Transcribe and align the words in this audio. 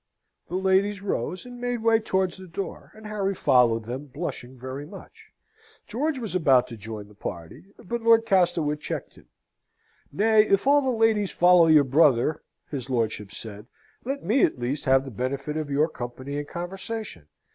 The 0.47 0.55
ladies 0.55 1.03
rose, 1.03 1.45
and 1.45 1.61
made 1.61 1.83
way 1.83 1.99
towards 1.99 2.37
the 2.37 2.47
door; 2.47 2.91
and 2.95 3.05
Harry 3.05 3.35
followed 3.35 3.83
them, 3.85 4.07
blushing 4.07 4.57
very 4.57 4.83
much. 4.83 5.31
George 5.85 6.17
was 6.17 6.33
about 6.33 6.67
to 6.69 6.75
join 6.75 7.07
the 7.07 7.13
party, 7.13 7.65
but 7.77 8.01
Lord 8.01 8.25
Castlewood 8.25 8.81
checked 8.81 9.13
him. 9.13 9.27
"Nay, 10.11 10.47
if 10.47 10.65
all 10.65 10.81
the 10.81 10.89
ladies 10.89 11.29
follow 11.29 11.67
your 11.67 11.83
brother" 11.83 12.41
his 12.71 12.89
lordship 12.89 13.31
said, 13.31 13.67
"let 14.03 14.23
me 14.23 14.41
at 14.41 14.57
least 14.57 14.85
have 14.85 15.05
the 15.05 15.11
benefit 15.11 15.55
of 15.55 15.69
your 15.69 15.87
company 15.87 16.39
and 16.39 16.47
conversation. 16.47 17.27